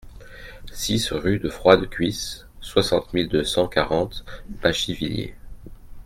six 0.73 1.11
rue 1.11 1.37
de 1.37 1.47
Froide 1.47 1.87
Cuisse, 1.87 2.47
soixante 2.59 3.13
mille 3.13 3.29
deux 3.29 3.43
cent 3.43 3.67
quarante 3.67 4.25
Bachivillers 4.49 5.35